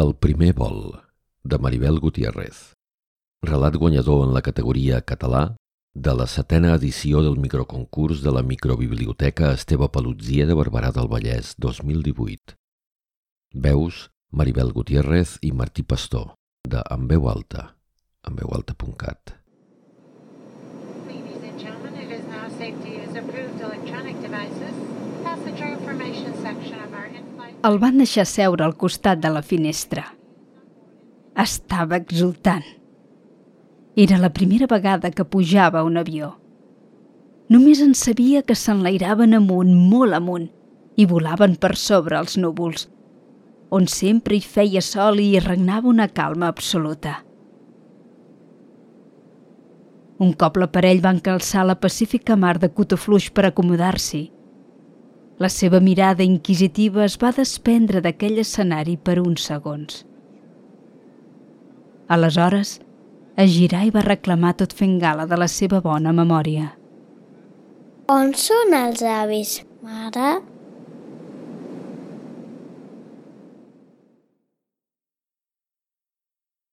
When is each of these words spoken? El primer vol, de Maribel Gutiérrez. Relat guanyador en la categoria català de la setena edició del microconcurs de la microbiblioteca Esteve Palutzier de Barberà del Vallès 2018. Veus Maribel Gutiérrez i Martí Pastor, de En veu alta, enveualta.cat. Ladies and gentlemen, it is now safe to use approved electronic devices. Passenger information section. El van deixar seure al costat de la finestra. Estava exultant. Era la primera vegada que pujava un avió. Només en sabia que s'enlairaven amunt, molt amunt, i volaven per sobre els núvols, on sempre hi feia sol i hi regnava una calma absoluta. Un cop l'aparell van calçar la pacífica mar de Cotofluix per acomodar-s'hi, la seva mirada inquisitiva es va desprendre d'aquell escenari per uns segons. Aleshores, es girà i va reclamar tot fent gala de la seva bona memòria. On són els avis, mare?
El 0.00 0.10
primer 0.14 0.50
vol, 0.52 0.90
de 1.42 1.56
Maribel 1.56 1.98
Gutiérrez. 2.04 2.74
Relat 3.48 3.78
guanyador 3.80 4.26
en 4.26 4.34
la 4.34 4.42
categoria 4.44 4.98
català 5.00 5.56
de 5.94 6.12
la 6.18 6.26
setena 6.28 6.74
edició 6.76 7.22
del 7.24 7.38
microconcurs 7.40 8.20
de 8.20 8.34
la 8.36 8.42
microbiblioteca 8.42 9.54
Esteve 9.56 9.88
Palutzier 9.88 10.44
de 10.50 10.58
Barberà 10.58 10.90
del 10.92 11.08
Vallès 11.08 11.54
2018. 11.56 12.58
Veus 13.54 14.10
Maribel 14.30 14.74
Gutiérrez 14.76 15.38
i 15.40 15.54
Martí 15.62 15.82
Pastor, 15.82 16.34
de 16.68 16.84
En 16.90 17.08
veu 17.08 17.30
alta, 17.32 17.64
enveualta.cat. 18.28 19.32
Ladies 21.08 21.40
and 21.40 21.58
gentlemen, 21.58 21.96
it 22.04 22.12
is 22.12 22.28
now 22.28 22.50
safe 22.58 22.76
to 22.84 22.92
use 22.92 23.16
approved 23.16 23.64
electronic 23.64 24.20
devices. 24.20 24.76
Passenger 25.24 25.72
information 25.72 26.34
section. 26.42 26.65
El 27.66 27.78
van 27.82 27.98
deixar 27.98 28.26
seure 28.28 28.64
al 28.64 28.76
costat 28.78 29.20
de 29.22 29.30
la 29.32 29.42
finestra. 29.42 30.04
Estava 31.36 31.98
exultant. 31.98 32.64
Era 33.96 34.18
la 34.18 34.32
primera 34.32 34.68
vegada 34.70 35.10
que 35.10 35.24
pujava 35.24 35.82
un 35.84 35.96
avió. 35.96 36.34
Només 37.48 37.80
en 37.80 37.94
sabia 37.94 38.42
que 38.42 38.56
s'enlairaven 38.58 39.34
amunt, 39.38 39.72
molt 39.90 40.16
amunt, 40.16 40.50
i 40.96 41.06
volaven 41.06 41.56
per 41.60 41.74
sobre 41.76 42.18
els 42.18 42.36
núvols, 42.40 42.88
on 43.70 43.86
sempre 43.90 44.36
hi 44.36 44.42
feia 44.42 44.82
sol 44.82 45.20
i 45.20 45.30
hi 45.32 45.42
regnava 45.42 45.88
una 45.88 46.08
calma 46.08 46.48
absoluta. 46.48 47.18
Un 50.18 50.32
cop 50.32 50.56
l'aparell 50.56 51.02
van 51.04 51.20
calçar 51.20 51.66
la 51.68 51.76
pacífica 51.76 52.36
mar 52.40 52.56
de 52.58 52.70
Cotofluix 52.72 53.28
per 53.36 53.44
acomodar-s'hi, 53.50 54.22
la 55.38 55.48
seva 55.52 55.80
mirada 55.84 56.24
inquisitiva 56.24 57.04
es 57.04 57.18
va 57.20 57.32
desprendre 57.36 58.00
d'aquell 58.00 58.40
escenari 58.40 58.96
per 58.96 59.18
uns 59.20 59.44
segons. 59.50 60.04
Aleshores, 62.08 62.78
es 63.36 63.52
girà 63.52 63.82
i 63.84 63.92
va 63.92 64.04
reclamar 64.06 64.54
tot 64.56 64.72
fent 64.72 64.98
gala 65.02 65.26
de 65.28 65.36
la 65.36 65.48
seva 65.52 65.82
bona 65.84 66.14
memòria. 66.16 66.70
On 68.08 68.32
són 68.38 68.72
els 68.78 69.02
avis, 69.02 69.58
mare? 69.82 70.36